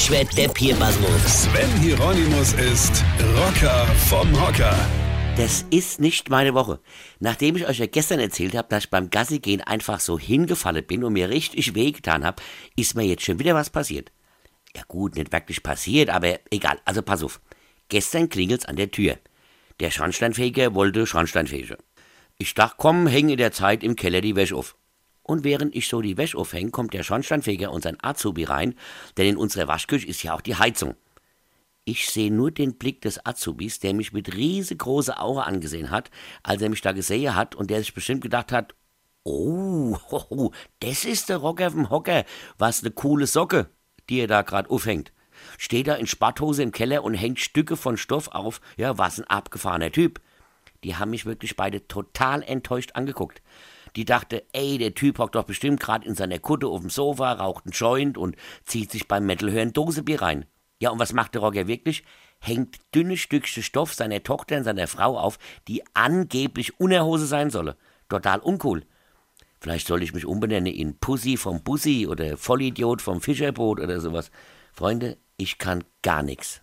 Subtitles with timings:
[0.00, 1.42] Ich werd der Pierpasmus.
[1.42, 3.04] Sven Hieronymus ist
[3.36, 4.72] Rocker vom Hocker.
[5.36, 6.78] Das ist nicht meine Woche.
[7.18, 10.86] Nachdem ich euch ja gestern erzählt habe, dass ich beim Gassi gehen einfach so hingefallen
[10.86, 12.40] bin und mir richtig wehgetan habe,
[12.76, 14.12] ist mir jetzt schon wieder was passiert.
[14.76, 16.78] Ja gut, nicht wirklich passiert, aber egal.
[16.84, 17.40] Also pass auf.
[17.88, 19.18] Gestern klingelt's an der Tür.
[19.80, 21.76] Der Schornsteinfeger wollte Schornsteinfeger.
[22.38, 24.76] Ich dachte, komm, häng in der Zeit im Keller die Wäsche auf.
[25.28, 28.74] Und während ich so die Wäsche aufhänge, kommt der Schornsteinfeger und sein Azubi rein,
[29.18, 30.94] denn in unserer Waschküche ist ja auch die Heizung.
[31.84, 36.10] Ich sehe nur den Blick des Azubis, der mich mit riesengroßer Auge angesehen hat,
[36.42, 38.74] als er mich da gesehen hat und der sich bestimmt gedacht hat,
[39.22, 42.24] oh, hoho, das ist der Rocker vom Hocker,
[42.56, 43.68] was ne coole Socke,
[44.08, 45.12] die er da grad aufhängt.
[45.58, 49.26] Steht da in Spatthose im Keller und hängt Stücke von Stoff auf, ja, was ein
[49.26, 50.22] abgefahrener Typ.
[50.84, 53.42] Die haben mich wirklich beide total enttäuscht angeguckt.
[53.96, 57.32] Die dachte, ey, der Typ hockt doch bestimmt grad in seiner Kutte auf dem Sofa,
[57.32, 60.46] raucht einen Joint und zieht sich beim Metalhören Dosebier rein.
[60.80, 62.04] Ja, und was macht der Rocker wirklich?
[62.40, 67.76] Hängt dünne Stückchen Stoff seiner Tochter und seiner Frau auf, die angeblich Unterhose sein solle.
[68.08, 68.84] Total uncool.
[69.60, 74.30] Vielleicht soll ich mich umbenennen in Pussy vom Bussi oder Vollidiot vom Fischerboot oder sowas.
[74.72, 76.62] Freunde, ich kann gar nix.